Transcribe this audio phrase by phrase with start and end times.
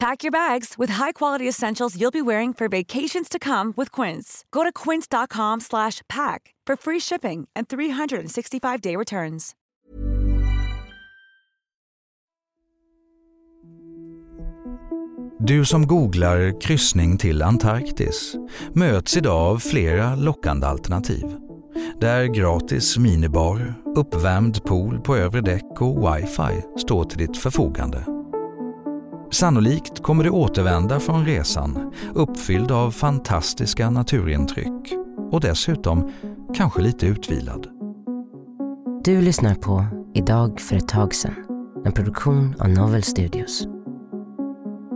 [0.00, 4.44] Pack your bags with high-quality essentials you'll be wearing for vacations to come with Quince.
[4.50, 9.54] Go to quince.com/pack for free shipping and 365-day returns.
[15.40, 18.34] Du som googlar kryssning till Antarktis
[18.72, 21.24] möts idag av flera lockande alternativ.
[22.00, 28.17] Där gratis minibar, uppvärmd pool på övre däck och wifi står till ditt förfogande.
[29.30, 34.94] Sannolikt kommer du återvända från resan uppfylld av fantastiska naturintryck
[35.30, 36.10] och dessutom
[36.54, 37.66] kanske lite utvilad.
[39.04, 41.34] Du lyssnar på Idag för ett tag sedan,
[41.84, 43.66] en produktion av Novel Studios.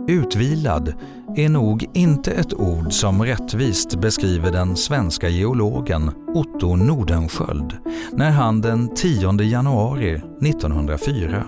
[0.07, 0.93] Utvilad
[1.35, 7.77] är nog inte ett ord som rättvist beskriver den svenska geologen Otto Nordenskjöld
[8.11, 11.45] när han den 10 januari 1904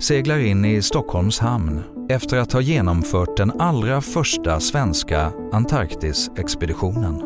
[0.00, 7.22] seglar in i Stockholms hamn efter att ha genomfört den allra första svenska Antarktisexpeditionen.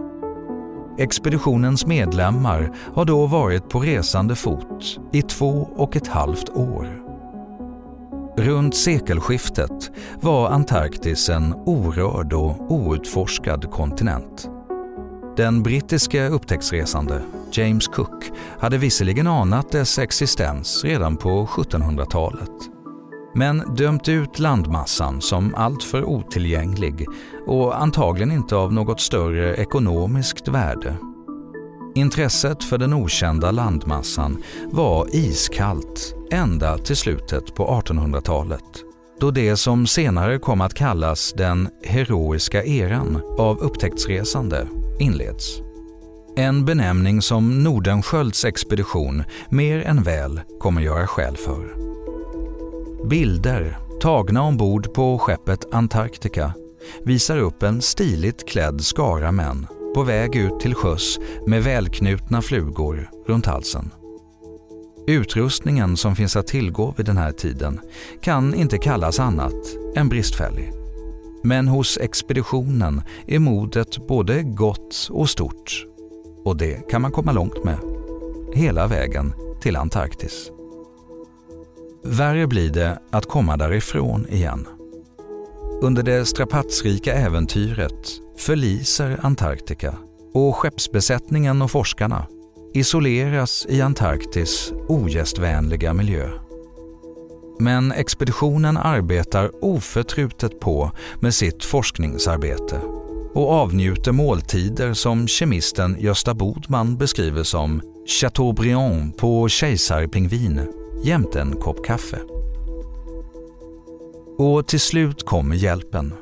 [0.98, 7.02] Expeditionens medlemmar har då varit på resande fot i två och ett halvt år.
[8.36, 14.48] Runt sekelskiftet var Antarktis en orörd och outforskad kontinent.
[15.36, 17.22] Den brittiske upptäcktsresande
[17.52, 18.24] James Cook
[18.58, 22.71] hade visserligen anat dess existens redan på 1700-talet
[23.34, 27.06] men dömt ut landmassan som alltför otillgänglig
[27.46, 30.96] och antagligen inte av något större ekonomiskt värde.
[31.94, 38.84] Intresset för den okända landmassan var iskallt ända till slutet på 1800-talet
[39.22, 44.68] då det som senare kom att kallas den heroiska eran av upptäcktsresande
[45.00, 45.60] inleds.
[46.36, 51.91] En benämning som Nordenskölds expedition mer än väl kommer göra skäl för.
[53.04, 56.52] Bilder tagna ombord på skeppet Antarktika
[57.04, 63.10] visar upp en stiligt klädd skara män på väg ut till sjöss med välknutna flugor
[63.26, 63.90] runt halsen.
[65.06, 67.80] Utrustningen som finns att tillgå vid den här tiden
[68.22, 70.72] kan inte kallas annat än bristfällig.
[71.44, 75.86] Men hos expeditionen är modet både gott och stort.
[76.44, 77.78] Och det kan man komma långt med.
[78.54, 80.50] Hela vägen till Antarktis.
[82.04, 84.66] Värre blir det att komma därifrån igen.
[85.82, 88.08] Under det strapatsrika äventyret
[88.38, 89.94] förliser Antarktika
[90.34, 92.26] och skeppsbesättningen och forskarna
[92.74, 96.28] isoleras i Antarktis ogästvänliga miljö.
[97.58, 100.90] Men expeditionen arbetar oförtrutet på
[101.20, 102.80] med sitt forskningsarbete
[103.34, 111.86] och avnjuter måltider som kemisten Gösta Bodman beskriver som Chateaubriand på kejsarpingvin jämte en kopp
[111.86, 112.18] kaffe.
[114.38, 116.14] Och till slut kommer hjälpen.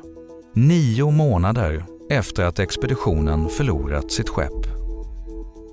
[0.53, 4.65] Nio månader efter att expeditionen förlorat sitt skepp.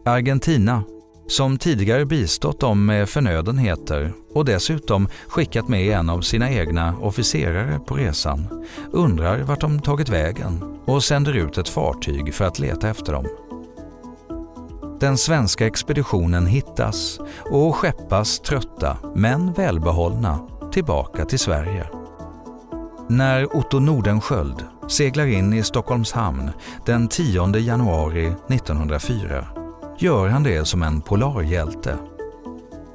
[0.04, 0.82] Argentina,
[1.26, 7.80] som tidigare bistått dem med förnödenheter och dessutom skickat med en av sina egna officerare
[7.86, 12.88] på resan, undrar vart de tagit vägen och sänder ut ett fartyg för att leta
[12.88, 13.47] efter dem.
[15.00, 17.20] Den svenska expeditionen hittas
[17.50, 20.38] och skeppas trötta men välbehållna
[20.72, 21.86] tillbaka till Sverige.
[23.08, 26.50] När Otto Nordenskjöld seglar in i Stockholms hamn
[26.86, 29.46] den 10 januari 1904
[29.98, 31.96] gör han det som en polarhjälte.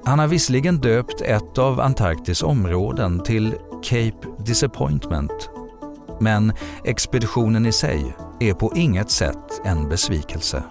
[0.05, 5.49] Han har visserligen döpt ett av Antarktis områden till Cape Disappointment
[6.19, 6.53] men
[6.83, 10.63] expeditionen i sig är på inget sätt en besvikelse.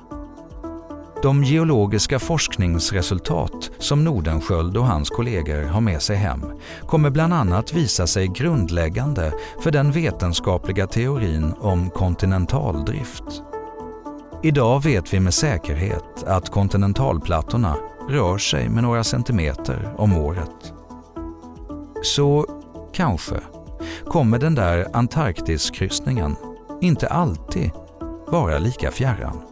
[1.23, 6.45] De geologiska forskningsresultat som Nordenskjöld och hans kollegor har med sig hem
[6.87, 9.33] kommer bland annat visa sig grundläggande
[9.63, 13.43] för den vetenskapliga teorin om kontinentaldrift.
[14.43, 17.77] Idag vet vi med säkerhet att kontinentalplattorna
[18.09, 20.73] rör sig med några centimeter om året.
[22.03, 22.47] Så
[22.93, 23.37] kanske
[24.05, 26.37] kommer den där Antarktiskryssningen
[26.81, 27.71] inte alltid
[28.27, 29.52] vara lika fjärran.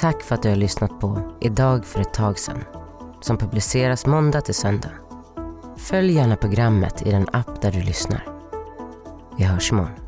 [0.00, 2.64] Tack för att du har lyssnat på Idag för ett tag sedan
[3.20, 4.90] som publiceras måndag till söndag.
[5.76, 8.26] Följ gärna programmet i den app där du lyssnar.
[9.38, 10.07] Vi hörs imorgon.